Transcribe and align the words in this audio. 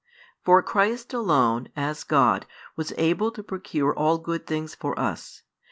For 0.43 0.63
Christ 0.63 1.13
alone, 1.13 1.69
as 1.75 2.03
God, 2.03 2.47
was 2.75 2.91
able 2.97 3.29
to 3.33 3.43
procure 3.43 3.93
all 3.95 4.17
good 4.17 4.47
things 4.47 4.73
for 4.73 4.97
us. 4.99 5.43